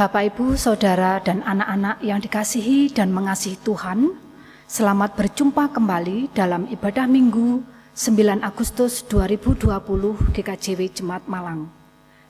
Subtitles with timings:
[0.00, 4.16] Bapak, Ibu, Saudara, dan anak-anak yang dikasihi dan mengasihi Tuhan,
[4.64, 7.60] selamat berjumpa kembali dalam ibadah Minggu
[7.92, 9.68] 9 Agustus 2020
[10.32, 11.68] GKJW Jemaat Malang.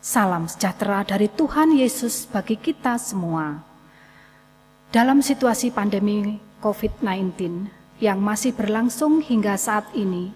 [0.03, 3.63] Salam sejahtera dari Tuhan Yesus bagi kita semua.
[4.91, 7.71] Dalam situasi pandemi COVID-19
[8.03, 10.35] yang masih berlangsung hingga saat ini,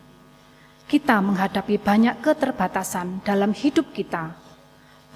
[0.86, 4.38] kita menghadapi banyak keterbatasan dalam hidup kita,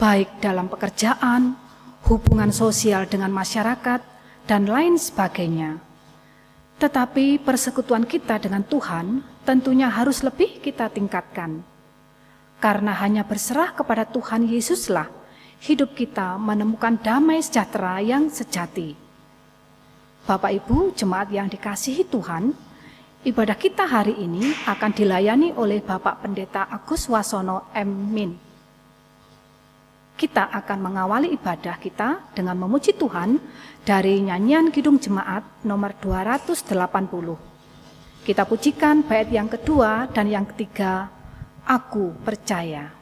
[0.03, 1.68] baik dalam pekerjaan,
[2.09, 4.01] hubungan sosial dengan masyarakat,
[4.49, 5.77] dan lain sebagainya.
[6.81, 11.61] Tetapi persekutuan kita dengan Tuhan tentunya harus lebih kita tingkatkan.
[12.59, 15.13] Karena hanya berserah kepada Tuhan Yesuslah
[15.61, 18.97] hidup kita menemukan damai sejahtera yang sejati.
[20.25, 22.57] Bapak Ibu, jemaat yang dikasihi Tuhan,
[23.29, 27.91] ibadah kita hari ini akan dilayani oleh Bapak Pendeta Agus Wasono M.
[28.17, 28.48] Min
[30.19, 33.39] kita akan mengawali ibadah kita dengan memuji Tuhan
[33.87, 36.67] dari nyanyian Kidung Jemaat nomor 280.
[38.27, 41.07] Kita pujikan bait yang kedua dan yang ketiga,
[41.63, 42.98] Aku Percaya.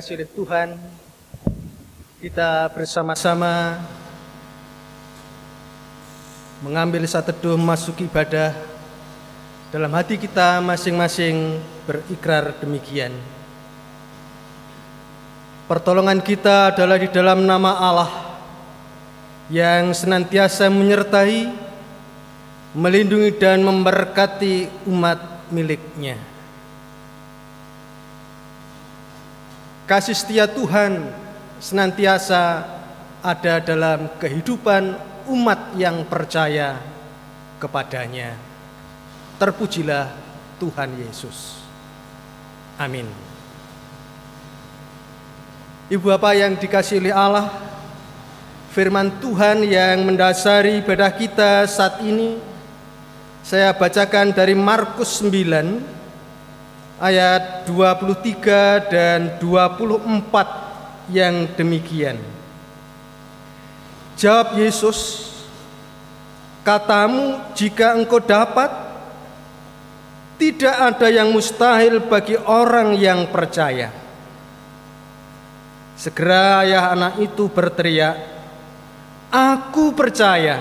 [0.00, 0.68] Dikasih oleh Tuhan,
[2.24, 3.84] kita bersama-sama
[6.64, 8.56] mengambil satu teduh masuk ibadah
[9.68, 13.12] dalam hati kita masing-masing berikrar demikian.
[15.68, 18.12] Pertolongan kita adalah di dalam nama Allah
[19.52, 21.52] yang senantiasa menyertai,
[22.72, 26.39] melindungi dan memberkati umat miliknya.
[29.90, 31.02] Kasih setia Tuhan
[31.58, 32.62] senantiasa
[33.26, 34.94] ada dalam kehidupan
[35.26, 36.78] umat yang percaya
[37.58, 38.38] kepadanya.
[39.42, 40.14] Terpujilah
[40.62, 41.58] Tuhan Yesus.
[42.78, 43.10] Amin.
[45.90, 47.50] Ibu Bapak yang dikasih oleh Allah,
[48.70, 52.38] firman Tuhan yang mendasari ibadah kita saat ini
[53.42, 55.99] saya bacakan dari Markus 9
[57.00, 62.20] ayat 23 dan 24 yang demikian.
[64.20, 65.32] Jawab Yesus,
[66.60, 68.68] katamu jika engkau dapat,
[70.36, 73.88] tidak ada yang mustahil bagi orang yang percaya.
[75.96, 78.16] Segera ayah anak itu berteriak,
[79.30, 80.58] Aku percaya,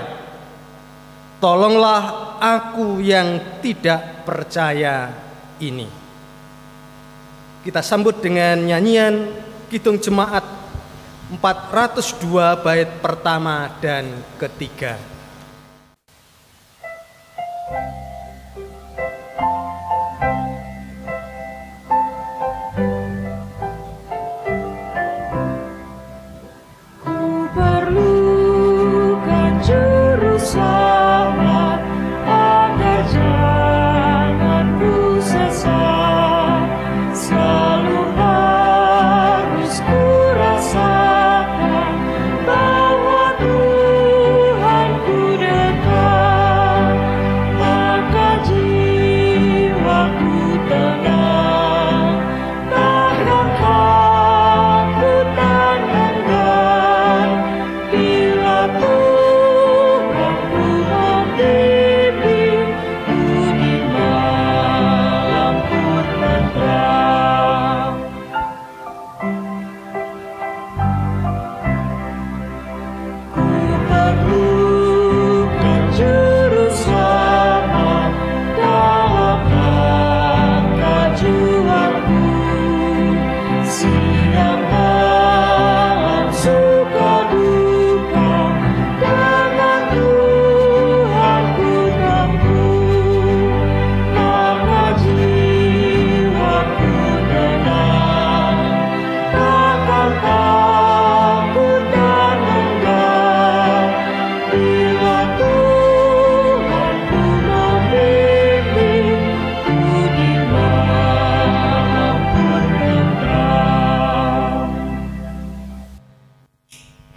[1.41, 5.09] tolonglah aku yang tidak percaya
[5.57, 5.98] ini.
[7.59, 9.35] Kita sambut dengan nyanyian
[9.67, 10.47] Kidung Jemaat
[11.43, 14.07] 402 bait pertama dan
[14.39, 14.95] ketiga.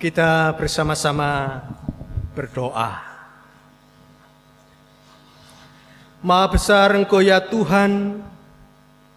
[0.02, 1.62] Kita bersama-sama
[2.34, 2.90] berdoa.
[6.18, 8.18] Maha besar Engkau ya Tuhan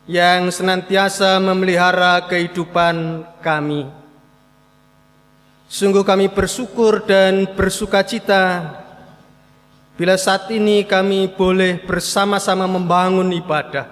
[0.05, 3.89] yang senantiasa memelihara kehidupan kami.
[5.65, 8.77] Sungguh kami bersyukur dan bersuka cita
[9.97, 13.89] bila saat ini kami boleh bersama-sama membangun ibadah.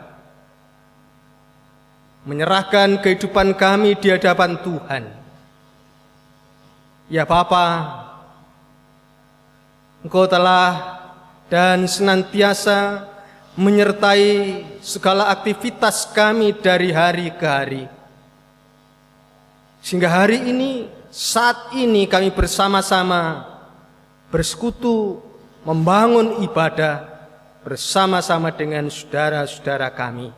[2.30, 5.23] Menyerahkan kehidupan kami di hadapan Tuhan
[7.14, 7.94] Ya Bapa,
[10.02, 10.98] Engkau telah
[11.46, 13.06] dan senantiasa
[13.54, 17.86] menyertai segala aktivitas kami dari hari ke hari.
[19.86, 23.46] Sehingga hari ini, saat ini kami bersama-sama
[24.34, 25.22] bersekutu
[25.70, 27.06] membangun ibadah
[27.62, 30.34] bersama-sama dengan saudara-saudara kami.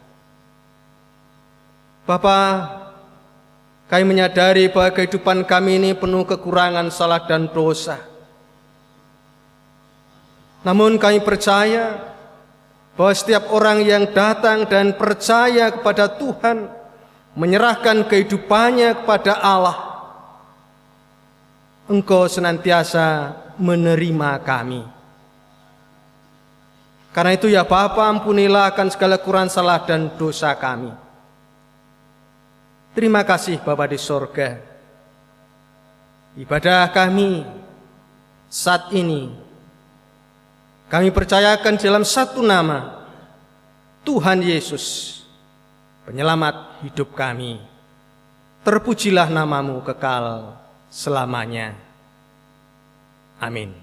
[2.03, 2.84] Bapak,
[3.85, 8.01] kami menyadari bahwa kehidupan kami ini penuh kekurangan, salah dan dosa.
[10.65, 12.17] Namun kami percaya
[12.97, 16.65] bahwa setiap orang yang datang dan percaya kepada Tuhan,
[17.37, 19.77] menyerahkan kehidupannya kepada Allah,
[21.85, 24.81] Engkau senantiasa menerima kami.
[27.13, 31.04] Karena itu ya Bapa ampunilah akan segala kurang salah dan dosa kami.
[32.95, 34.55] Terima kasih Bapa di sorga.
[36.39, 37.43] Ibadah kami
[38.47, 39.35] saat ini
[40.87, 43.03] kami percayakan dalam satu nama
[44.07, 45.19] Tuhan Yesus
[46.07, 47.59] penyelamat hidup kami.
[48.63, 50.55] Terpujilah namamu kekal
[50.87, 51.75] selamanya.
[53.43, 53.75] Amin.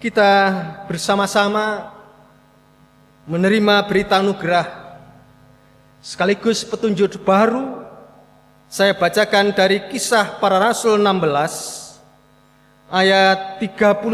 [0.00, 0.32] Kita
[0.88, 1.92] bersama-sama
[3.28, 4.81] menerima berita anugerah
[6.02, 7.86] Sekaligus petunjuk baru
[8.66, 14.10] saya bacakan dari kisah para rasul 16 ayat 31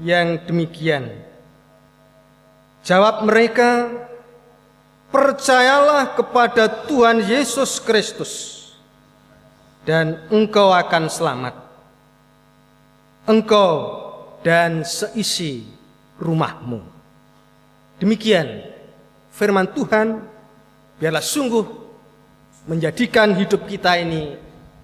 [0.00, 1.12] yang demikian.
[2.88, 3.92] Jawab mereka,
[5.12, 8.32] percayalah kepada Tuhan Yesus Kristus
[9.84, 11.54] dan engkau akan selamat.
[13.28, 14.00] Engkau
[14.40, 15.68] dan seisi
[16.16, 16.80] rumahmu.
[18.00, 18.72] Demikian
[19.36, 20.35] firman Tuhan
[20.96, 21.66] Biarlah sungguh
[22.66, 24.34] menjadikan hidup kita ini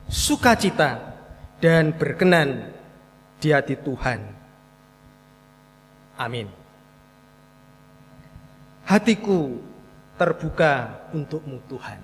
[0.06, 1.16] sukacita
[1.58, 2.68] dan berkenan
[3.40, 4.20] di hati Tuhan.
[6.20, 6.46] Amin.
[8.84, 9.56] Hatiku
[10.20, 12.00] terbuka untukmu Tuhan.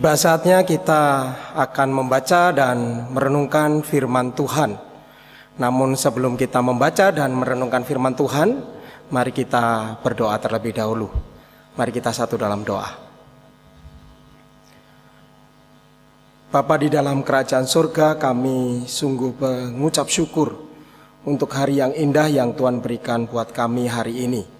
[0.00, 4.80] Tiba saatnya kita akan membaca dan merenungkan firman Tuhan.
[5.60, 8.64] Namun sebelum kita membaca dan merenungkan firman Tuhan,
[9.12, 11.12] mari kita berdoa terlebih dahulu.
[11.76, 12.88] Mari kita satu dalam doa.
[16.48, 20.64] Bapa di dalam kerajaan surga, kami sungguh mengucap syukur
[21.28, 24.59] untuk hari yang indah yang Tuhan berikan buat kami hari ini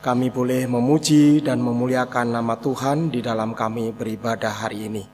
[0.00, 5.04] kami boleh memuji dan memuliakan nama Tuhan di dalam kami beribadah hari ini.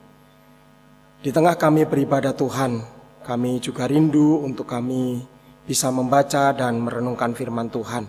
[1.19, 2.87] Di tengah kami beribadah Tuhan,
[3.27, 5.27] kami juga rindu untuk kami
[5.67, 8.07] bisa membaca dan merenungkan firman Tuhan.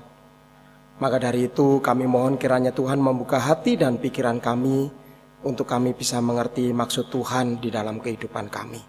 [1.02, 4.94] Maka dari itu kami mohon kiranya Tuhan membuka hati dan pikiran kami
[5.42, 8.82] untuk kami bisa mengerti maksud Tuhan di dalam kehidupan kami.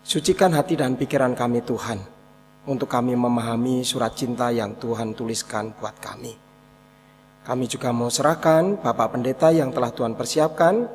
[0.00, 2.00] Sucikan hati dan pikiran kami Tuhan,
[2.64, 6.53] untuk kami memahami surat cinta yang Tuhan tuliskan buat kami.
[7.44, 10.88] Kami juga mau serahkan Bapak Pendeta yang telah Tuhan persiapkan,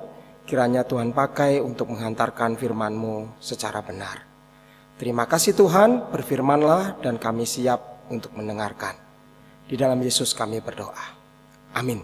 [0.49, 4.25] kiranya Tuhan pakai untuk menghantarkan firman-Mu secara benar.
[4.97, 8.97] Terima kasih Tuhan, berfirmanlah dan kami siap untuk mendengarkan.
[9.69, 11.13] Di dalam Yesus kami berdoa.
[11.77, 12.01] Amin.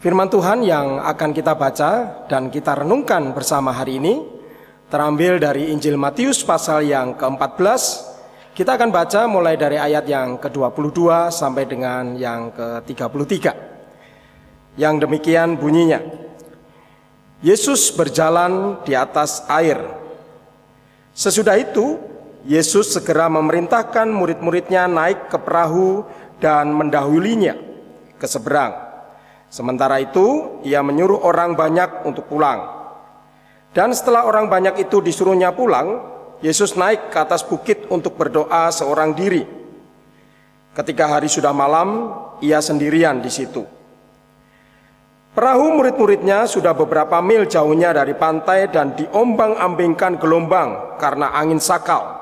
[0.00, 4.24] Firman Tuhan yang akan kita baca dan kita renungkan bersama hari ini
[4.88, 8.13] terambil dari Injil Matius pasal yang ke-14.
[8.54, 13.50] Kita akan baca mulai dari ayat yang ke-22 sampai dengan yang ke-33.
[14.78, 15.98] Yang demikian bunyinya.
[17.42, 19.82] Yesus berjalan di atas air.
[21.10, 21.98] Sesudah itu,
[22.46, 26.06] Yesus segera memerintahkan murid-muridnya naik ke perahu
[26.38, 27.58] dan mendahulinya
[28.22, 28.84] ke seberang
[29.54, 32.74] Sementara itu, ia menyuruh orang banyak untuk pulang.
[33.70, 36.13] Dan setelah orang banyak itu disuruhnya pulang,
[36.44, 39.48] Yesus naik ke atas bukit untuk berdoa seorang diri.
[40.76, 42.12] Ketika hari sudah malam,
[42.44, 43.64] ia sendirian di situ.
[45.32, 52.12] Perahu murid-muridnya sudah beberapa mil jauhnya dari pantai dan diombang-ambingkan gelombang karena angin sakal.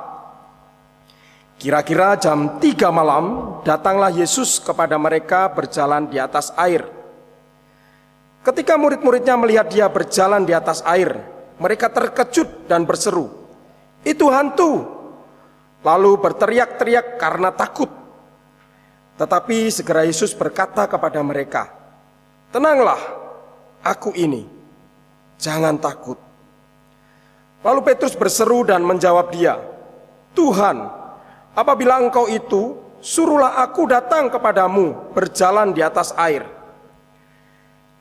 [1.59, 6.87] Kira-kira jam tiga malam, datanglah Yesus kepada mereka berjalan di atas air.
[8.47, 11.19] Ketika murid-muridnya melihat dia berjalan di atas air,
[11.59, 13.42] mereka terkejut dan berseru,
[14.03, 14.87] "Itu hantu!"
[15.83, 17.91] Lalu berteriak-teriak karena takut.
[19.19, 21.71] Tetapi segera Yesus berkata kepada mereka,
[22.55, 22.99] "Tenanglah,
[23.83, 24.47] aku ini.
[25.43, 26.19] Jangan takut."
[27.63, 29.59] Lalu Petrus berseru dan menjawab dia,
[30.35, 30.87] "Tuhan,
[31.55, 36.47] apabila Engkau itu, suruhlah aku datang kepadamu berjalan di atas air."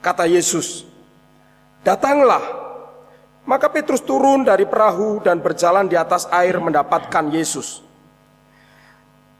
[0.02, 0.86] Kata Yesus,
[1.82, 2.61] "Datanglah."
[3.42, 7.82] Maka Petrus turun dari perahu dan berjalan di atas air mendapatkan Yesus.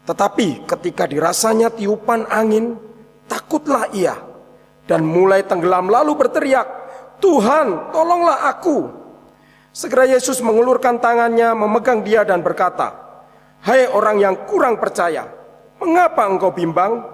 [0.10, 2.82] Tetapi ketika dirasanya tiupan angin,
[3.30, 4.18] takutlah ia
[4.90, 6.66] dan mulai tenggelam lalu berteriak,
[7.22, 8.90] "Tuhan, tolonglah aku!"
[9.72, 12.92] Segera Yesus mengulurkan tangannya, memegang dia dan berkata,
[13.62, 15.30] "Hai orang yang kurang percaya,
[15.78, 17.06] mengapa engkau bimbang?"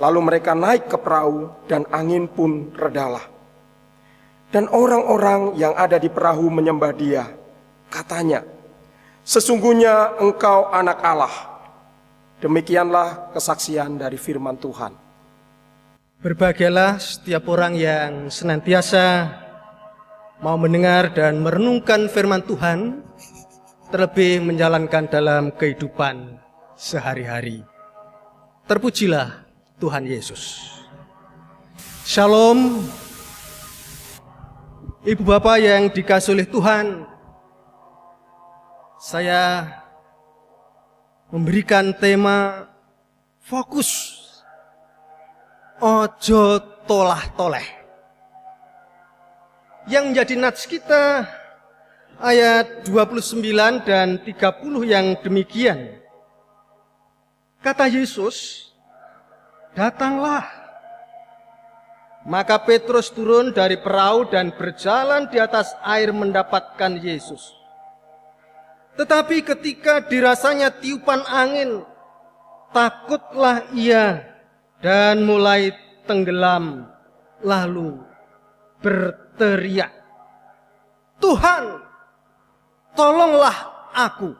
[0.00, 3.33] Lalu mereka naik ke perahu dan angin pun redalah.
[4.54, 7.26] Dan orang-orang yang ada di perahu menyembah dia.
[7.90, 8.46] Katanya,
[9.26, 11.34] sesungguhnya engkau anak Allah.
[12.38, 14.94] Demikianlah kesaksian dari firman Tuhan.
[16.22, 19.26] Berbahagialah setiap orang yang senantiasa
[20.38, 23.02] mau mendengar dan merenungkan firman Tuhan,
[23.90, 26.38] terlebih menjalankan dalam kehidupan
[26.78, 27.66] sehari-hari.
[28.70, 29.50] Terpujilah
[29.82, 30.70] Tuhan Yesus.
[32.06, 32.86] Shalom,
[35.04, 37.04] Ibu Bapak yang dikasih oleh Tuhan,
[38.96, 39.68] saya
[41.28, 42.64] memberikan tema
[43.44, 44.16] fokus
[45.76, 46.56] ojo
[46.88, 47.68] tolah toleh.
[49.92, 51.28] Yang menjadi nats kita
[52.16, 53.44] ayat 29
[53.84, 54.32] dan 30
[54.88, 56.00] yang demikian.
[57.60, 58.72] Kata Yesus,
[59.76, 60.63] datanglah.
[62.24, 67.52] Maka Petrus turun dari perahu dan berjalan di atas air mendapatkan Yesus.
[68.96, 71.84] Tetapi ketika dirasanya tiupan angin,
[72.72, 74.24] takutlah ia
[74.80, 75.74] dan mulai
[76.08, 76.88] tenggelam,
[77.44, 78.00] lalu
[78.80, 79.92] berteriak,
[81.20, 81.80] Tuhan,
[82.96, 83.56] tolonglah
[83.92, 84.32] aku.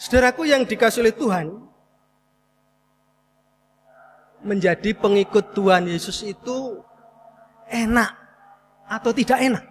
[0.00, 1.63] Saudaraku yang dikasih oleh Tuhan,
[4.44, 6.84] menjadi pengikut Tuhan Yesus itu
[7.72, 8.12] enak
[8.86, 9.64] atau tidak enak?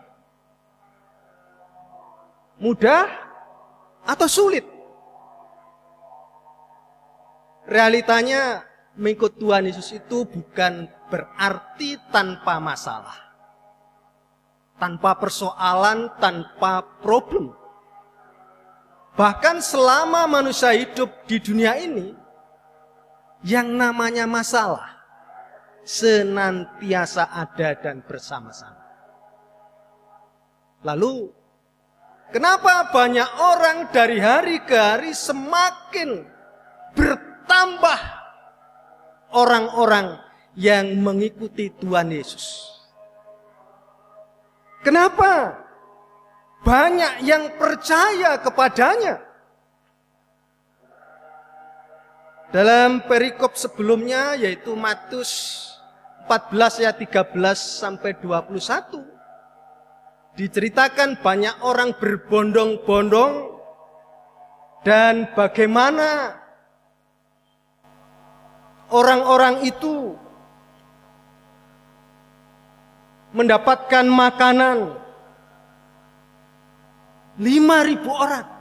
[2.58, 3.06] Mudah
[4.04, 4.66] atau sulit?
[7.64, 8.66] Realitanya
[8.98, 13.16] mengikut Tuhan Yesus itu bukan berarti tanpa masalah.
[14.82, 17.56] Tanpa persoalan, tanpa problem.
[19.14, 22.18] Bahkan selama manusia hidup di dunia ini,
[23.44, 25.04] yang namanya masalah
[25.84, 28.80] senantiasa ada dan bersama-sama.
[30.84, 31.32] Lalu,
[32.32, 36.24] kenapa banyak orang dari hari ke hari semakin
[36.96, 38.00] bertambah
[39.36, 40.20] orang-orang
[40.56, 42.72] yang mengikuti Tuhan Yesus?
[44.84, 45.56] Kenapa
[46.64, 49.33] banyak yang percaya kepadanya?
[52.54, 55.58] Dalam perikop sebelumnya yaitu Matius
[56.30, 59.02] 14 ayat 13 sampai 21
[60.38, 63.58] diceritakan banyak orang berbondong-bondong
[64.86, 66.38] dan bagaimana
[68.94, 70.14] orang-orang itu
[73.34, 74.94] mendapatkan makanan
[77.42, 78.53] 5000 orang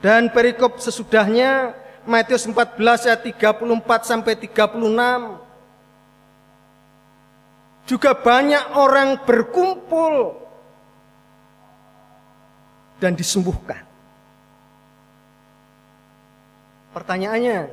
[0.00, 1.76] dan perikop sesudahnya
[2.08, 4.80] Matius 14 ayat 34 sampai 36.
[7.84, 10.40] Juga banyak orang berkumpul
[12.96, 13.84] dan disembuhkan.
[16.90, 17.70] Pertanyaannya,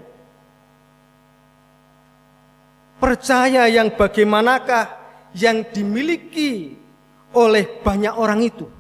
[3.01, 4.93] percaya yang bagaimanakah
[5.34, 6.77] yang dimiliki
[7.34, 8.76] oleh banyak orang itu?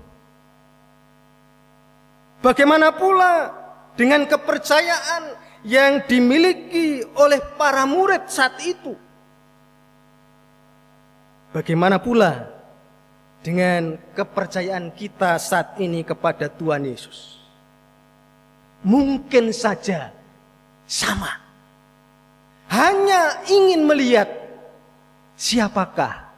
[2.37, 3.49] Bagaimana pula
[3.97, 5.23] dengan kepercayaan
[5.65, 8.93] yang dimiliki oleh para murid saat itu?
[11.49, 12.45] Bagaimana pula
[13.41, 17.41] dengan kepercayaan kita saat ini kepada Tuhan Yesus?
[18.85, 20.13] Mungkin saja
[20.85, 21.41] sama.
[22.69, 24.29] Hanya ingin melihat
[25.33, 26.29] siapakah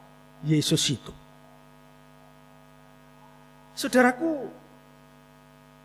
[0.47, 1.11] Yesus itu.
[3.75, 4.47] Saudaraku,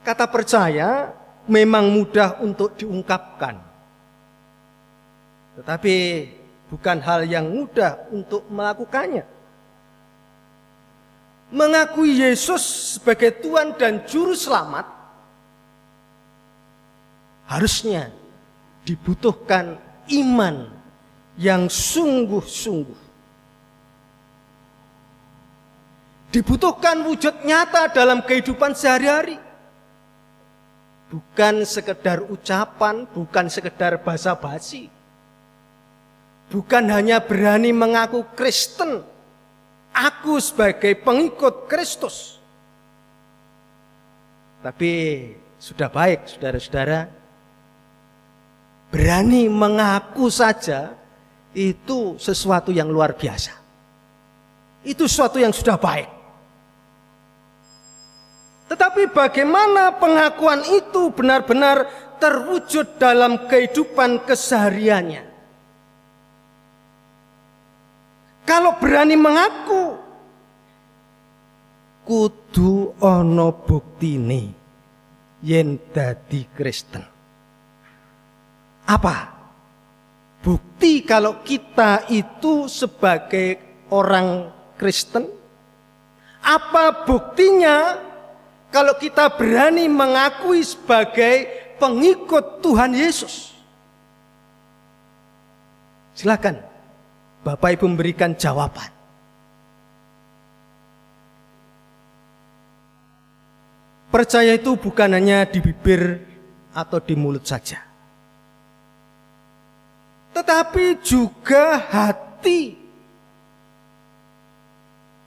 [0.04, 1.16] kata percaya
[1.48, 3.56] memang mudah untuk diungkapkan.
[5.56, 5.96] Tetapi
[6.68, 9.24] bukan hal yang mudah untuk melakukannya.
[11.54, 14.90] Mengakui Yesus sebagai Tuhan dan Juru Selamat
[17.46, 18.10] harusnya
[18.82, 19.78] dibutuhkan
[20.10, 20.66] iman
[21.38, 23.00] yang sungguh-sungguh.
[26.34, 29.38] Dibutuhkan wujud nyata dalam kehidupan sehari-hari.
[31.14, 34.90] Bukan sekedar ucapan, bukan sekedar basa-basi.
[36.50, 38.98] Bukan hanya berani mengaku Kristen,
[39.94, 42.42] aku sebagai pengikut Kristus.
[44.58, 44.92] Tapi
[45.62, 47.06] sudah baik saudara-saudara,
[48.90, 50.98] berani mengaku saja
[51.54, 53.54] itu sesuatu yang luar biasa.
[54.82, 56.13] Itu sesuatu yang sudah baik.
[58.64, 61.84] Tetapi bagaimana pengakuan itu benar-benar
[62.16, 65.34] terwujud dalam kehidupan kesehariannya?
[68.44, 69.96] Kalau berani mengaku,
[72.04, 74.52] kudu ono buktine
[75.40, 77.04] yen dadi Kristen.
[78.84, 79.16] Apa?
[80.44, 83.56] Bukti kalau kita itu sebagai
[83.88, 85.24] orang Kristen?
[86.44, 87.96] Apa buktinya
[88.74, 91.46] kalau kita berani mengakui sebagai
[91.78, 93.54] pengikut Tuhan Yesus?
[96.18, 96.58] Silakan,
[97.46, 98.90] Bapak Ibu memberikan jawaban.
[104.10, 106.22] Percaya itu bukan hanya di bibir
[106.74, 107.94] atau di mulut saja
[110.34, 112.74] tetapi juga hati.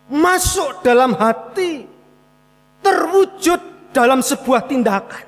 [0.08, 1.88] Masuk dalam hati,
[2.88, 5.26] terwujud dalam sebuah tindakan.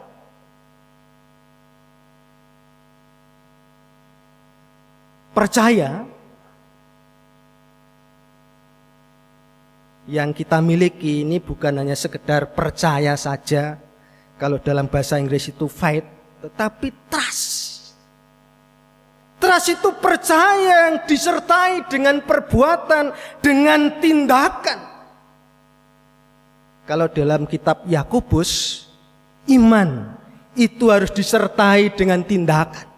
[5.36, 6.04] Percaya
[10.08, 13.78] yang kita miliki ini bukan hanya sekedar percaya saja,
[14.40, 16.08] kalau dalam bahasa Inggris itu faith,
[16.44, 17.68] tetapi trust.
[19.40, 24.89] Trust itu percaya yang disertai dengan perbuatan, dengan tindakan.
[26.90, 28.82] Kalau dalam kitab Yakobus,
[29.46, 30.10] iman
[30.58, 32.90] itu harus disertai dengan tindakan.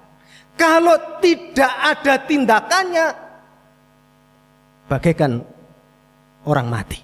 [0.55, 3.07] Kalau tidak ada tindakannya,
[4.87, 5.43] bagaikan
[6.47, 7.03] orang mati.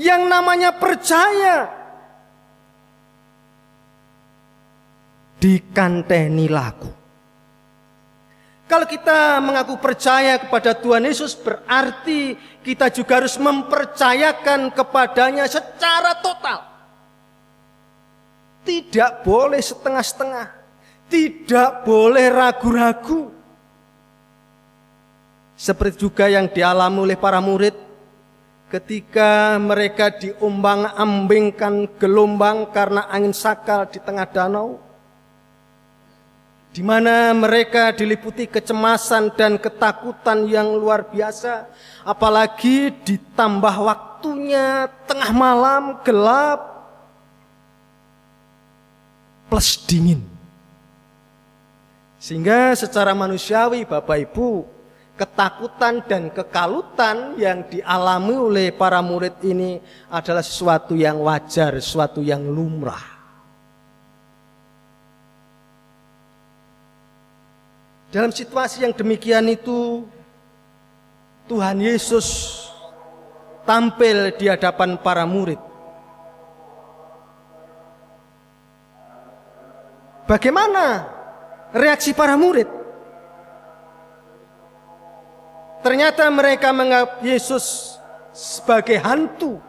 [0.00, 1.68] Yang namanya percaya
[5.36, 6.88] dikanteni laku.
[8.70, 16.60] Kalau kita mengaku percaya kepada Tuhan Yesus berarti kita juga harus mempercayakan kepadanya secara total.
[18.60, 20.46] Tidak boleh setengah-setengah.
[21.08, 23.32] Tidak boleh ragu-ragu.
[25.56, 27.76] Seperti juga yang dialami oleh para murid
[28.70, 34.78] ketika mereka diombang-ambingkan gelombang karena angin sakal di tengah danau
[36.70, 41.66] di mana mereka diliputi kecemasan dan ketakutan yang luar biasa,
[42.06, 46.62] apalagi ditambah waktunya tengah malam gelap
[49.50, 50.22] plus dingin.
[52.22, 54.62] Sehingga secara manusiawi Bapak Ibu,
[55.18, 62.46] ketakutan dan kekalutan yang dialami oleh para murid ini adalah sesuatu yang wajar, sesuatu yang
[62.46, 63.19] lumrah.
[68.10, 70.02] Dalam situasi yang demikian itu,
[71.46, 72.58] Tuhan Yesus
[73.62, 75.58] tampil di hadapan para murid.
[80.26, 81.06] Bagaimana
[81.70, 82.66] reaksi para murid?
[85.86, 87.94] Ternyata mereka menganggap Yesus
[88.34, 89.62] sebagai hantu.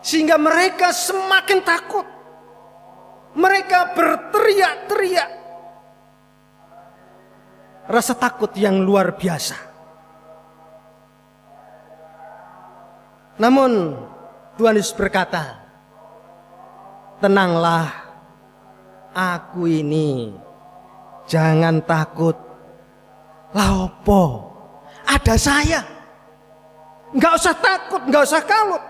[0.00, 2.04] Sehingga mereka semakin takut.
[3.32, 5.39] Mereka berteriak-teriak.
[7.90, 9.58] Rasa takut yang luar biasa.
[13.42, 13.98] Namun
[14.54, 15.58] Tuhan Yesus berkata,
[17.18, 17.90] Tenanglah,
[19.10, 20.38] aku ini
[21.26, 22.38] jangan takut.
[23.50, 24.54] Laopo,
[25.02, 25.82] ada saya.
[27.10, 28.84] Nggak usah takut, nggak usah kalut.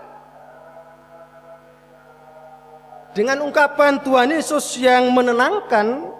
[3.16, 6.19] Dengan ungkapan Tuhan Yesus yang menenangkan,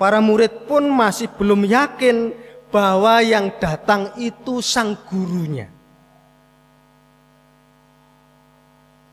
[0.00, 2.32] para murid pun masih belum yakin
[2.72, 5.68] bahwa yang datang itu sang gurunya.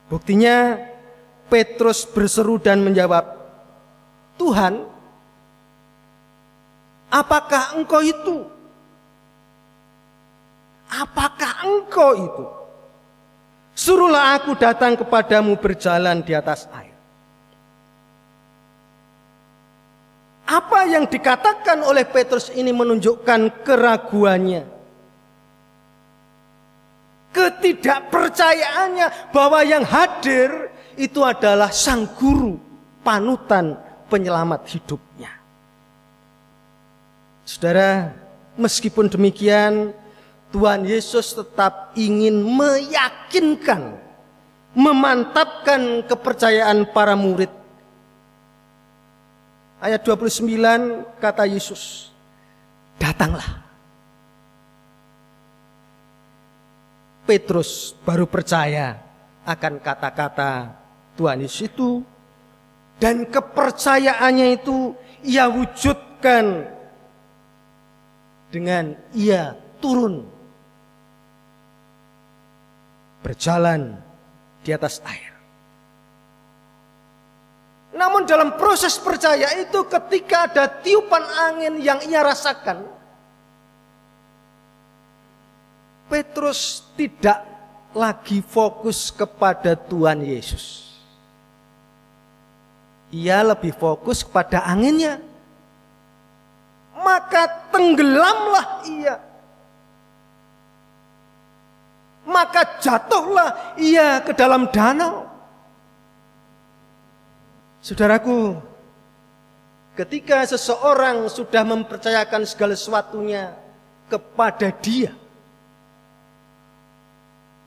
[0.07, 0.79] Buktinya
[1.51, 3.35] Petrus berseru dan menjawab,
[4.39, 4.87] "Tuhan,
[7.11, 8.47] apakah engkau itu?
[10.87, 12.45] Apakah engkau itu?"
[13.75, 16.86] Suruhlah aku datang kepadamu berjalan di atas air.
[20.47, 24.63] Apa yang dikatakan oleh Petrus ini menunjukkan keraguannya.
[27.35, 32.55] Ketidakpercayaannya bahwa yang hadir itu adalah sang guru,
[33.03, 33.75] panutan
[34.07, 35.35] penyelamat hidupnya.
[37.43, 38.15] Saudara,
[38.55, 39.91] meskipun demikian,
[40.55, 43.99] Tuhan Yesus tetap ingin meyakinkan,
[44.71, 47.56] memantapkan kepercayaan para murid.
[49.77, 52.09] Ayat 29 kata Yesus,
[52.97, 53.61] datanglah.
[57.29, 58.97] Petrus baru percaya
[59.43, 60.73] akan kata-kata
[61.19, 62.01] Tuhan Yesus itu
[62.97, 66.71] dan kepercayaannya itu ia wujudkan
[68.47, 70.25] dengan ia turun
[73.21, 73.99] berjalan
[74.63, 75.26] di atas air.
[77.97, 82.85] Namun dalam proses percaya itu ketika ada tiupan angin yang ia rasakan,
[86.05, 87.41] Petrus tidak
[87.97, 90.93] lagi fokus kepada Tuhan Yesus.
[93.09, 95.17] Ia lebih fokus kepada anginnya.
[96.93, 99.15] Maka tenggelamlah ia
[102.27, 105.23] maka jatuhlah ia ke dalam danau.
[107.87, 108.59] Saudaraku,
[109.95, 113.55] ketika seseorang sudah mempercayakan segala sesuatunya
[114.11, 115.15] kepada dia,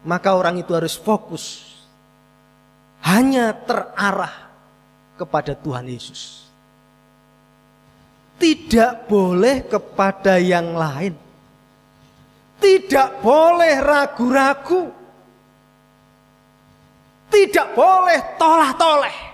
[0.04, 1.72] maka orang itu harus fokus
[3.00, 4.52] hanya terarah
[5.16, 6.52] kepada Tuhan Yesus.
[8.36, 11.16] Tidak boleh kepada yang lain.
[12.60, 14.84] Tidak boleh ragu-ragu.
[17.32, 19.29] Tidak boleh tolah-toleh.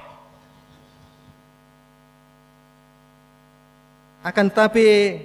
[4.26, 5.22] Akan tapi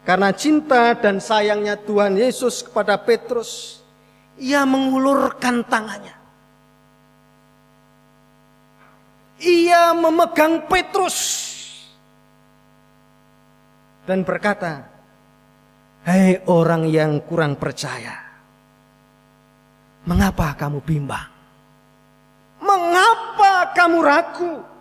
[0.00, 3.84] karena cinta dan sayangnya Tuhan Yesus kepada Petrus,
[4.40, 6.16] ia mengulurkan tangannya.
[9.44, 11.18] Ia memegang Petrus
[14.08, 14.88] dan berkata,
[16.08, 18.24] Hei orang yang kurang percaya.
[20.08, 21.28] Mengapa kamu bimbang?
[22.60, 24.73] Mengapa kamu ragu?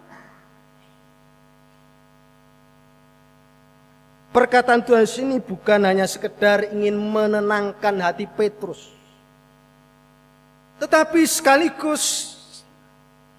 [4.33, 8.89] Perkataan Tuhan sini bukan hanya sekedar ingin menenangkan hati Petrus.
[10.81, 12.33] Tetapi sekaligus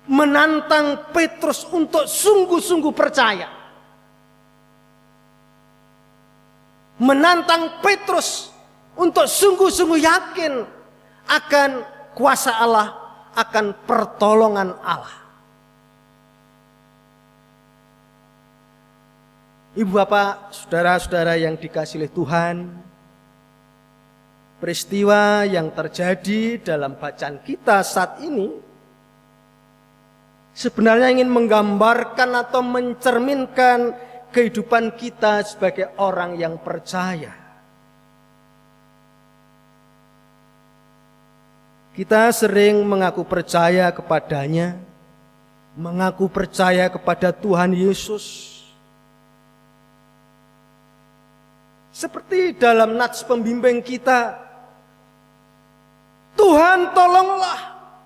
[0.06, 3.64] menantang Petrus untuk sungguh-sungguh percaya.
[7.00, 8.54] menantang Petrus
[8.94, 10.52] untuk sungguh-sungguh yakin
[11.26, 11.70] akan
[12.14, 12.94] kuasa Allah,
[13.34, 15.23] akan pertolongan Allah.
[19.74, 22.56] Ibu bapak, saudara-saudara yang dikasih oleh Tuhan,
[24.62, 28.54] peristiwa yang terjadi dalam bacaan kita saat ini
[30.54, 33.98] sebenarnya ingin menggambarkan atau mencerminkan
[34.30, 37.34] kehidupan kita sebagai orang yang percaya.
[41.98, 44.78] Kita sering mengaku percaya kepadanya,
[45.74, 48.53] mengaku percaya kepada Tuhan Yesus.
[51.94, 54.34] Seperti dalam nats pembimbing kita,
[56.34, 57.60] Tuhan tolonglah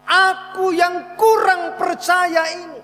[0.04, 2.80] aku yang kurang percaya ini.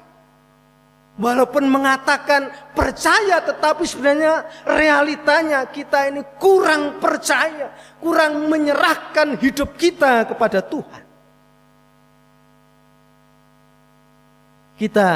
[1.20, 10.64] Walaupun mengatakan percaya tetapi sebenarnya realitanya kita ini kurang percaya, kurang menyerahkan hidup kita kepada
[10.64, 11.04] Tuhan.
[14.74, 15.10] Kita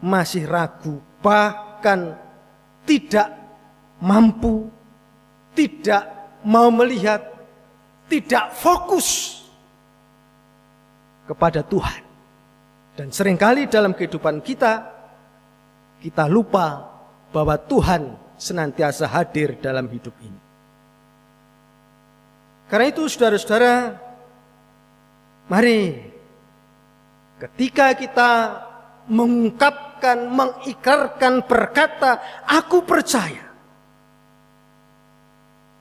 [0.00, 2.14] masih ragu, bahkan
[2.88, 3.28] tidak
[4.00, 4.79] mampu,
[5.54, 6.02] tidak
[6.46, 7.20] mau melihat,
[8.06, 9.40] tidak fokus
[11.26, 12.02] kepada Tuhan.
[12.98, 15.00] Dan sering kali dalam kehidupan kita
[16.00, 16.90] kita lupa
[17.30, 20.40] bahwa Tuhan senantiasa hadir dalam hidup ini.
[22.66, 23.98] Karena itu saudara-saudara,
[25.50, 26.08] mari
[27.36, 28.30] ketika kita
[29.10, 33.49] mengungkapkan, mengikarkan, berkata, aku percaya.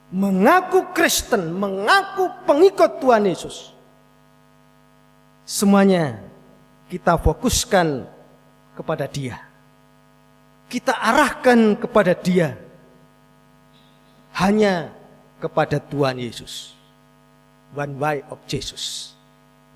[0.09, 3.69] Mengaku Kristen, mengaku pengikut Tuhan Yesus.
[5.45, 6.17] Semuanya
[6.89, 8.09] kita fokuskan
[8.73, 9.49] kepada dia
[10.69, 12.55] kita arahkan kepada Dia.
[14.37, 14.93] Hanya
[15.41, 16.77] kepada Tuhan Yesus.
[17.73, 19.17] One way of Jesus.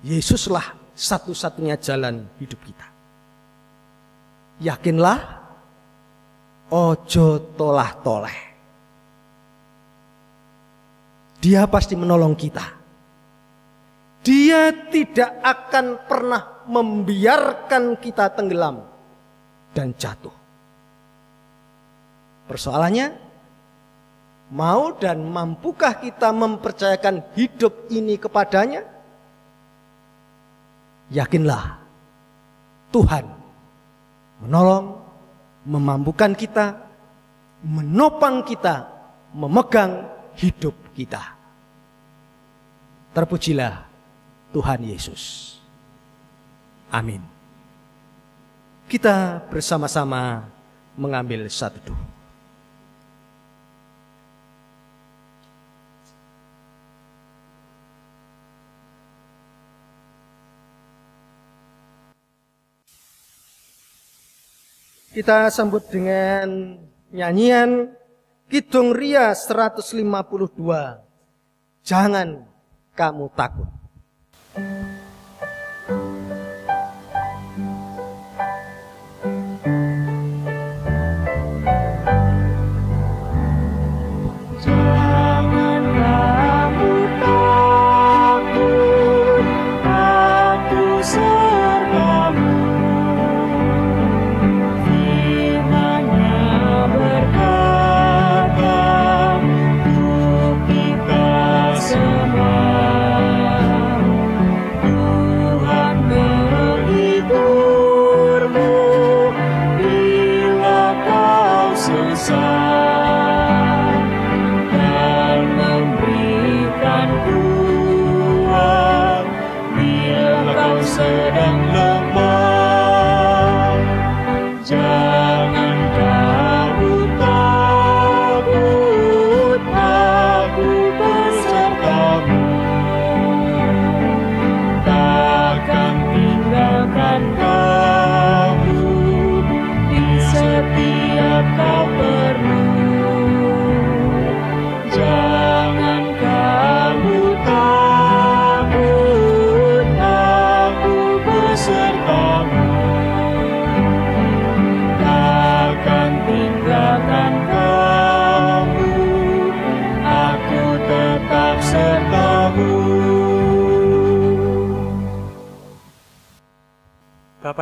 [0.06, 2.86] Yesuslah satu-satunya jalan hidup kita.
[4.62, 5.18] Yakinlah,
[6.70, 8.53] ojo tolah toleh.
[11.44, 12.64] Dia pasti menolong kita.
[14.24, 18.80] Dia tidak akan pernah membiarkan kita tenggelam
[19.76, 20.32] dan jatuh.
[22.48, 23.12] Persoalannya,
[24.48, 28.80] mau dan mampukah kita mempercayakan hidup ini kepadanya?
[31.12, 31.76] Yakinlah,
[32.88, 33.28] Tuhan
[34.40, 34.96] menolong,
[35.68, 36.80] memampukan kita,
[37.60, 38.88] menopang kita,
[39.36, 41.33] memegang hidup kita.
[43.14, 43.86] Terpujilah
[44.50, 45.54] Tuhan Yesus.
[46.90, 47.22] Amin.
[48.90, 50.50] Kita bersama-sama
[50.98, 52.14] mengambil satu doa.
[65.14, 66.74] Kita sambut dengan
[67.14, 67.94] nyanyian
[68.50, 70.02] Kidung Ria 152.
[71.86, 72.53] Jangan
[72.94, 73.68] kamu takut.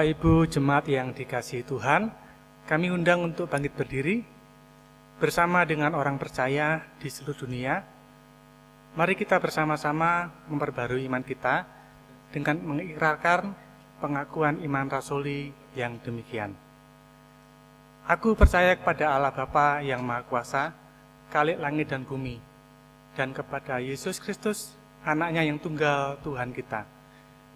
[0.02, 2.10] Bapak Ibu jemaat yang dikasihi Tuhan,
[2.66, 4.26] kami undang untuk bangkit berdiri
[5.22, 7.86] bersama dengan orang percaya di seluruh dunia.
[8.98, 11.70] Mari kita bersama-sama memperbarui iman kita
[12.34, 13.54] dengan mengikrarkan
[14.02, 16.50] pengakuan iman rasuli yang demikian.
[18.02, 20.74] Aku percaya kepada Allah Bapa yang Maha Kuasa,
[21.30, 22.42] Kalik langit dan bumi,
[23.14, 24.74] dan kepada Yesus Kristus,
[25.06, 26.90] anaknya yang tunggal Tuhan kita,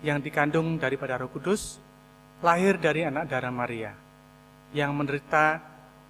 [0.07, 1.83] yang dikandung daripada roh kudus,
[2.45, 3.97] lahir dari anak darah Maria,
[4.77, 5.63] yang menderita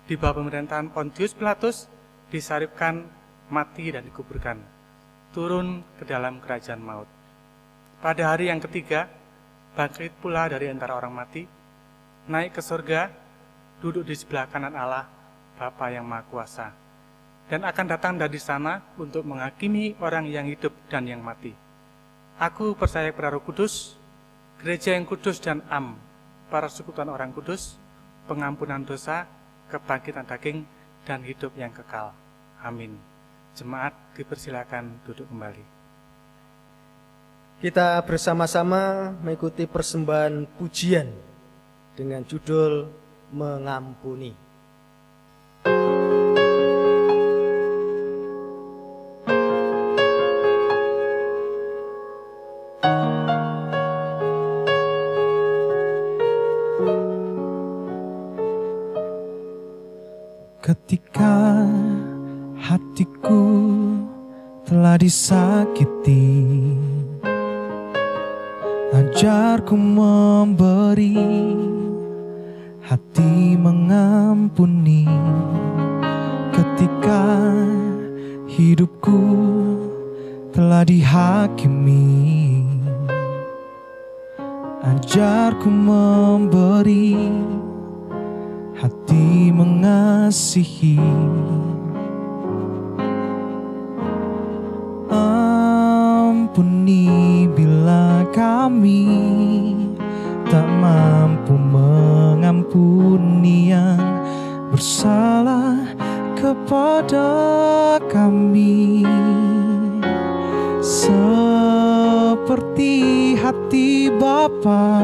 [0.07, 1.87] di bawah pemerintahan Pontius Pilatus,
[2.31, 3.07] disaripkan,
[3.47, 4.59] mati dan dikuburkan,
[5.31, 7.07] turun ke dalam kerajaan maut.
[8.03, 9.07] Pada hari yang ketiga,
[9.79, 11.47] bangkit pula dari antara orang mati,
[12.27, 13.11] naik ke surga,
[13.79, 15.07] duduk di sebelah kanan Allah,
[15.57, 16.69] Bapa yang Maha Kuasa,
[17.47, 21.55] dan akan datang dari sana untuk menghakimi orang yang hidup dan yang mati.
[22.37, 23.97] Aku percaya kepada Roh Kudus,
[24.61, 25.97] gereja yang kudus dan am,
[26.47, 27.75] para sekutuan orang kudus,
[28.31, 29.27] pengampunan dosa,
[29.71, 30.63] kebangkitan daging,
[31.07, 32.15] dan hidup yang kekal.
[32.63, 32.99] Amin.
[33.57, 35.65] Jemaat dipersilakan duduk kembali.
[37.57, 41.09] Kita bersama-sama mengikuti persembahan pujian
[41.97, 42.85] dengan judul
[43.27, 44.46] Mengampuni.
[69.67, 71.19] Ajarku memberi
[72.87, 75.11] hati mengampuni
[76.55, 77.27] Ketika
[78.47, 79.19] hidupku
[80.55, 82.63] telah dihakimi.
[84.87, 87.19] Ajarku memberi
[88.79, 91.03] hati mengasihi.
[96.31, 97.11] Ampuni
[97.51, 99.26] bila kami
[104.77, 105.89] bersalah
[106.37, 107.33] kepada
[108.13, 109.09] kami.
[110.85, 112.93] Seperti
[113.41, 115.01] hati Bapa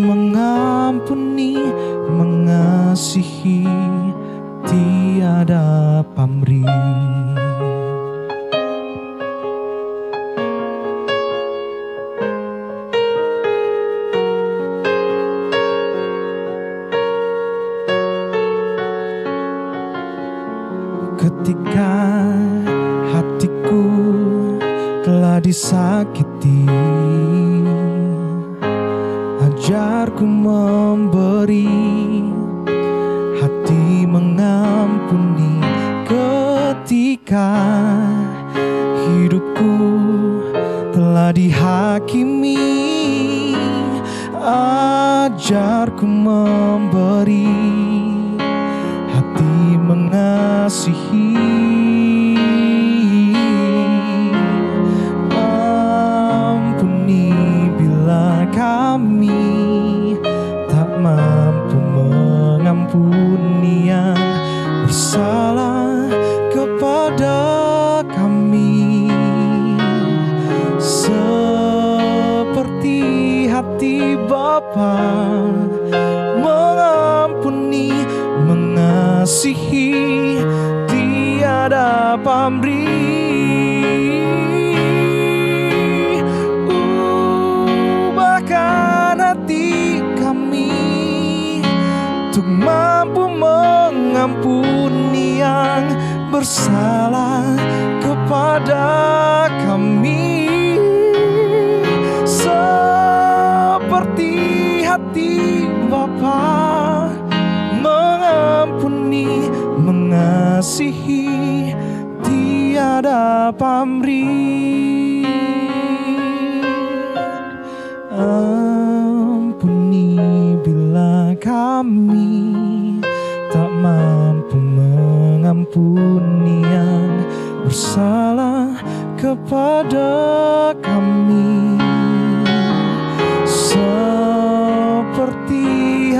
[0.00, 1.60] mengampuni
[2.08, 3.68] mengasihi
[4.64, 7.11] tiada pamrih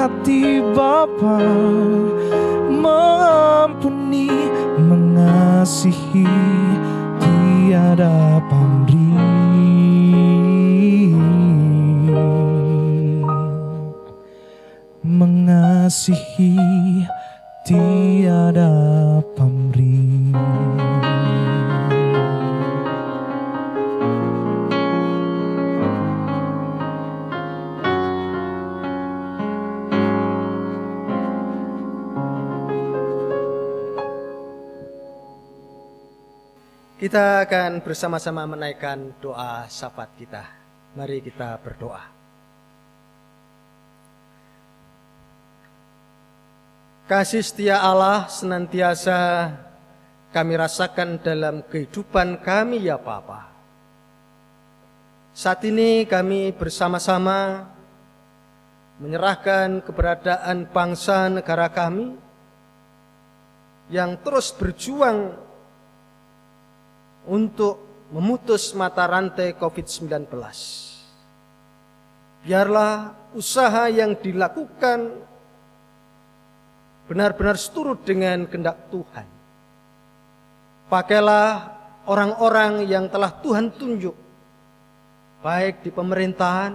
[0.02, 1.38] hati Bapa
[2.66, 4.26] mengampuni
[4.82, 6.26] mengasihi
[7.22, 8.98] tiada pamrih.
[15.06, 16.58] Mengasihi
[37.12, 40.48] Kita akan bersama-sama menaikkan doa syafaat kita.
[40.96, 42.00] Mari kita berdoa.
[47.04, 49.52] Kasih setia Allah senantiasa
[50.32, 53.44] kami rasakan dalam kehidupan kami ya Bapa.
[55.36, 57.68] Saat ini kami bersama-sama
[58.96, 62.16] menyerahkan keberadaan bangsa negara kami
[63.92, 65.41] yang terus berjuang
[67.26, 70.28] untuk memutus mata rantai COVID-19.
[72.42, 75.14] Biarlah usaha yang dilakukan
[77.06, 79.26] benar-benar seturut dengan kehendak Tuhan.
[80.90, 81.72] Pakailah
[82.04, 84.12] orang-orang yang telah Tuhan tunjuk,
[85.40, 86.74] baik di pemerintahan,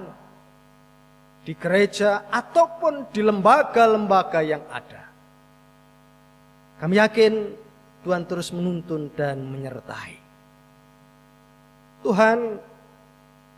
[1.45, 5.05] di gereja, ataupun di lembaga-lembaga yang ada.
[6.81, 7.33] Kami yakin
[8.05, 10.26] Tuhan terus menuntun dan menyertai.
[12.07, 12.55] Tuhan,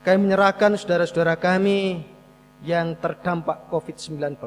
[0.02, 2.02] kami menyerahkan saudara-saudara kami
[2.66, 4.42] yang terdampak COVID-19.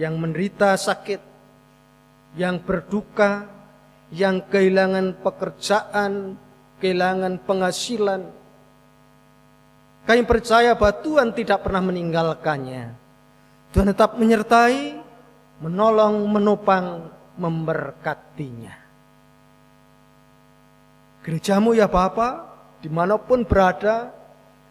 [0.00, 1.20] Yang menderita sakit,
[2.40, 3.44] yang berduka,
[4.08, 6.40] yang kehilangan pekerjaan,
[6.80, 8.32] kehilangan penghasilan.
[10.08, 12.96] Kami percaya bahwa Tuhan tidak pernah meninggalkannya.
[13.68, 14.96] Tuhan tetap menyertai,
[15.60, 18.83] menolong, menopang, memberkatinya.
[21.24, 22.44] Gerejamu ya Bapak,
[22.84, 24.12] di mana pun berada,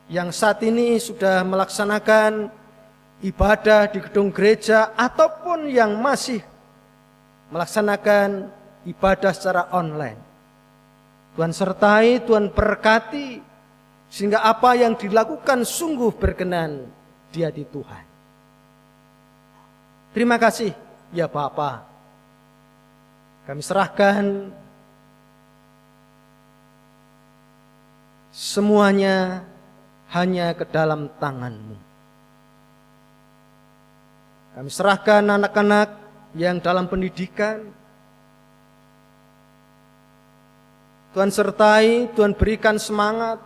[0.06, 2.54] yang saat ini sudah melaksanakan
[3.26, 6.46] ibadah di gedung gereja ataupun yang masih
[7.50, 8.54] melaksanakan
[8.86, 10.22] ibadah secara online.
[11.34, 13.42] Tuhan sertai, Tuhan berkati,
[14.14, 16.86] sehingga apa yang dilakukan sungguh berkenan
[17.34, 18.06] di hati Tuhan.
[20.14, 20.70] Terima kasih
[21.10, 21.90] ya Bapak.
[23.50, 24.54] Kami serahkan
[28.34, 29.46] semuanya
[30.10, 31.78] hanya ke dalam tanganmu.
[34.58, 35.90] Kami serahkan anak-anak
[36.34, 37.70] yang dalam pendidikan.
[41.14, 43.38] Tuhan sertai, Tuhan berikan semangat,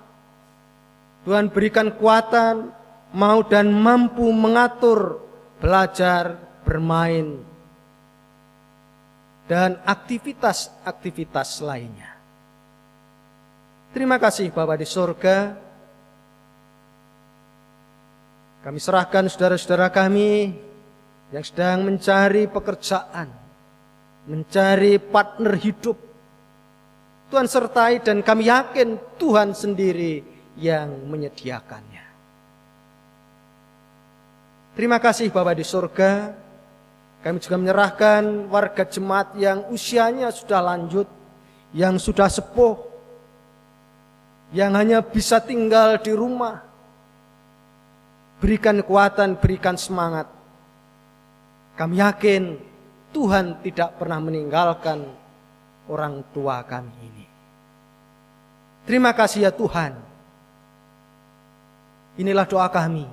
[1.27, 2.71] Tuhan berikan kekuatan,
[3.11, 5.19] mau dan mampu mengatur,
[5.59, 7.43] belajar, bermain,
[9.51, 12.16] dan aktivitas-aktivitas lainnya.
[13.95, 15.55] Terima kasih Bapak di surga.
[18.67, 20.51] Kami serahkan saudara-saudara kami
[21.31, 23.31] yang sedang mencari pekerjaan,
[24.27, 25.95] mencari partner hidup.
[27.27, 30.23] Tuhan sertai dan kami yakin Tuhan sendiri
[30.59, 32.05] yang menyediakannya.
[34.75, 36.11] Terima kasih Bapak di surga.
[37.23, 41.07] Kami juga menyerahkan warga jemaat yang usianya sudah lanjut,
[41.75, 42.86] yang sudah sepuh,
[44.56, 46.64] yang hanya bisa tinggal di rumah.
[48.38, 50.30] Berikan kekuatan, berikan semangat.
[51.74, 52.43] Kami yakin
[53.12, 55.10] Tuhan tidak pernah meninggalkan
[55.89, 57.26] orang tua kami ini.
[58.86, 59.98] Terima kasih ya Tuhan.
[62.18, 63.10] Inilah doa kami.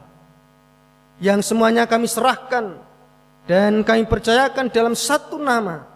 [1.25, 2.77] Yang semuanya kami serahkan
[3.49, 5.89] dan kami percayakan dalam satu nama.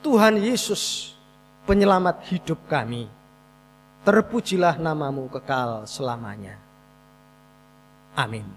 [0.00, 1.12] Tuhan Yesus
[1.68, 3.19] penyelamat hidup kami
[4.00, 6.56] terpujilah namamu kekal selamanya.
[8.16, 8.48] Amin.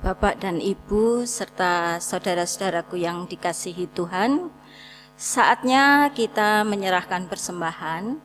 [0.00, 4.48] Bapak dan Ibu serta saudara-saudaraku yang dikasihi Tuhan,
[5.20, 8.16] saatnya kita menyerahkan persembahan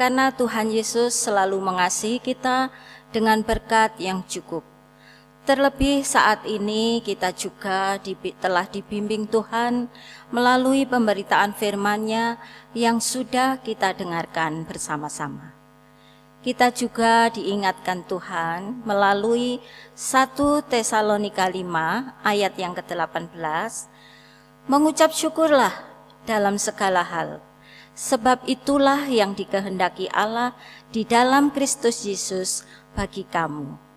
[0.00, 2.72] karena Tuhan Yesus selalu mengasihi kita
[3.12, 4.71] dengan berkat yang cukup.
[5.42, 7.98] Terlebih saat ini kita juga
[8.38, 9.90] telah dibimbing Tuhan
[10.30, 12.38] melalui pemberitaan firman-Nya
[12.78, 15.50] yang sudah kita dengarkan bersama-sama.
[16.46, 19.58] Kita juga diingatkan Tuhan melalui
[19.98, 20.38] 1
[20.70, 23.42] Tesalonika 5 ayat yang ke-18,
[24.70, 25.74] mengucap syukurlah
[26.22, 27.42] dalam segala hal,
[27.98, 30.54] sebab itulah yang dikehendaki Allah
[30.94, 32.62] di dalam Kristus Yesus
[32.94, 33.90] bagi kamu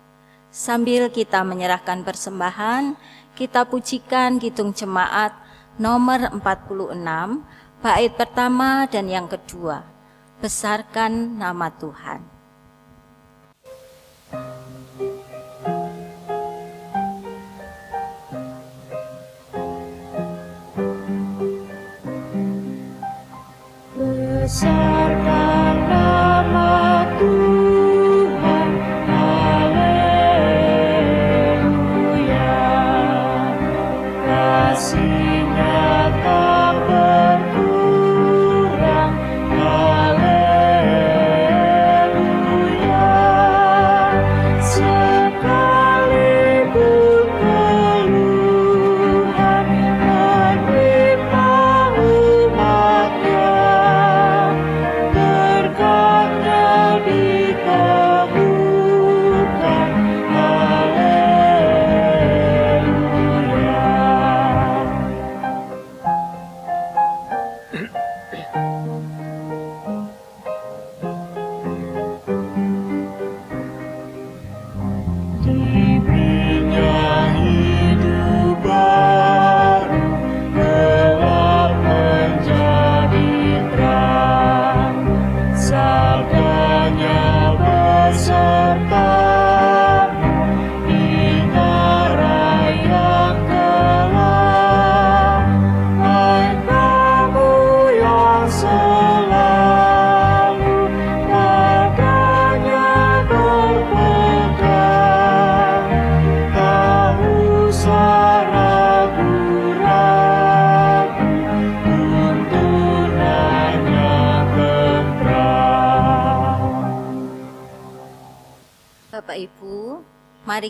[0.56, 2.96] Sambil kita menyerahkan persembahan,
[3.36, 5.36] kita pujikan Kidung Jemaat
[5.76, 6.96] nomor 46,
[7.84, 9.84] bait pertama dan yang kedua.
[10.40, 12.24] Besarkan nama Tuhan.
[23.92, 25.35] Besarkan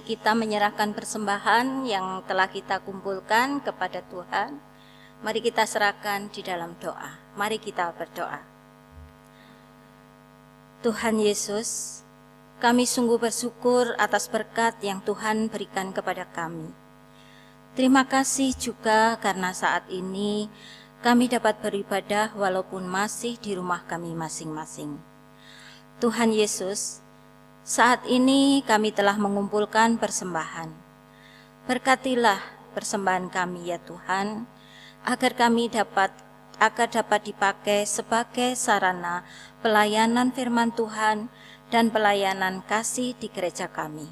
[0.06, 4.62] kita menyerahkan persembahan yang telah kita kumpulkan kepada Tuhan.
[5.26, 7.18] Mari kita serahkan di dalam doa.
[7.34, 8.38] Mari kita berdoa.
[10.86, 12.00] Tuhan Yesus,
[12.62, 16.70] kami sungguh bersyukur atas berkat yang Tuhan berikan kepada kami.
[17.74, 20.46] Terima kasih juga karena saat ini
[21.02, 24.96] kami dapat beribadah walaupun masih di rumah kami masing-masing.
[25.98, 27.04] Tuhan Yesus,
[27.66, 30.70] saat ini kami telah mengumpulkan persembahan.
[31.66, 32.38] Berkatilah
[32.78, 34.46] persembahan kami ya Tuhan,
[35.02, 36.14] agar kami dapat
[36.62, 39.26] agar dapat dipakai sebagai sarana
[39.66, 41.26] pelayanan firman Tuhan
[41.66, 44.06] dan pelayanan kasih di gereja kami.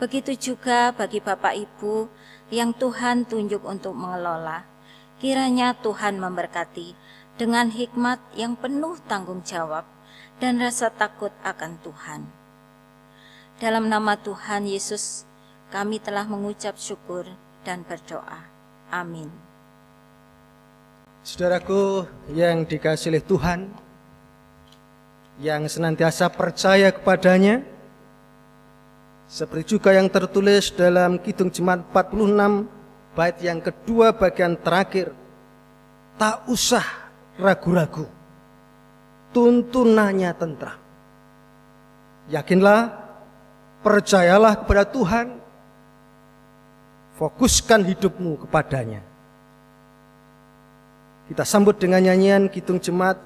[0.00, 2.08] Begitu juga bagi Bapak Ibu
[2.48, 4.64] yang Tuhan tunjuk untuk mengelola.
[5.20, 6.96] Kiranya Tuhan memberkati
[7.36, 9.84] dengan hikmat yang penuh tanggung jawab
[10.40, 12.43] dan rasa takut akan Tuhan.
[13.62, 15.22] Dalam nama Tuhan Yesus,
[15.70, 17.22] kami telah mengucap syukur
[17.62, 18.42] dan berdoa.
[18.90, 19.30] Amin.
[21.22, 22.02] Saudaraku
[22.34, 23.70] yang dikasih oleh Tuhan,
[25.38, 27.62] yang senantiasa percaya kepadanya,
[29.30, 32.66] seperti juga yang tertulis dalam Kidung Jemaat 46
[33.14, 35.14] bait yang kedua bagian terakhir,
[36.18, 36.84] tak usah
[37.38, 38.10] ragu-ragu,
[39.30, 40.78] tuntunannya tentram.
[42.28, 43.03] Yakinlah
[43.84, 45.36] Percayalah kepada Tuhan.
[47.20, 49.04] Fokuskan hidupmu kepadanya.
[51.28, 53.20] Kita sambut dengan nyanyian Kitung Jemaat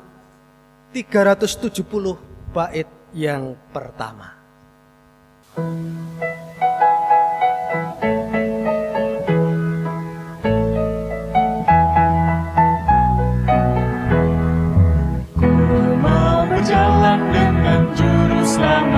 [0.90, 2.18] 370
[2.50, 4.34] bait yang pertama.
[15.38, 15.50] Ku
[16.02, 18.97] mau berjalan dengan juru selamatku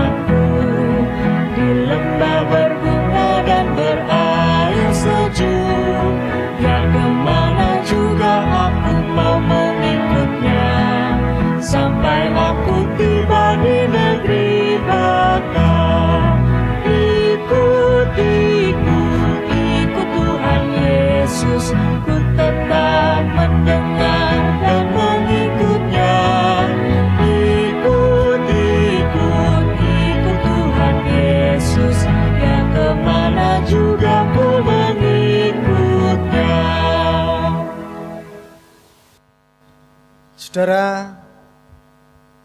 [40.50, 41.14] Saudara,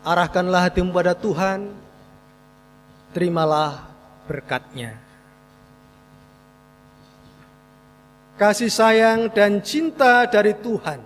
[0.05, 1.73] arahkanlah hatimu pada Tuhan,
[3.17, 3.89] terimalah
[4.29, 4.93] berkatnya.
[8.37, 11.01] Kasih sayang dan cinta dari Tuhan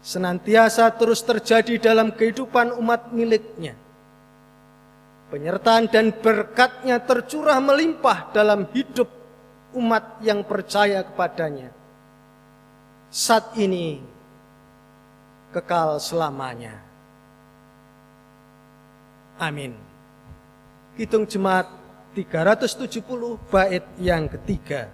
[0.00, 3.76] senantiasa terus terjadi dalam kehidupan umat miliknya.
[5.28, 9.12] Penyertaan dan berkatnya tercurah melimpah dalam hidup
[9.76, 11.68] umat yang percaya kepadanya.
[13.12, 14.13] Saat ini
[15.54, 16.82] kekal selamanya.
[19.38, 19.78] Amin.
[20.98, 21.70] Hitung jemaat
[22.18, 24.90] 370 bait yang ketiga.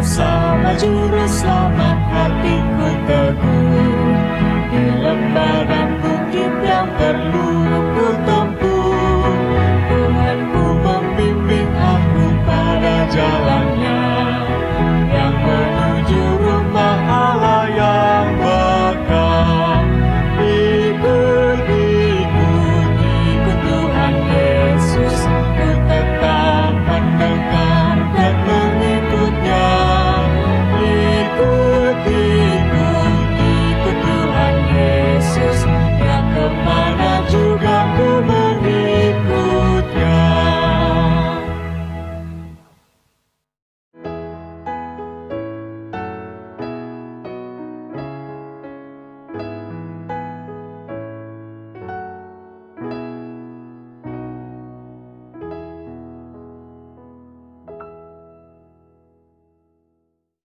[0.00, 3.59] Bersama juru selamat hatiku teguh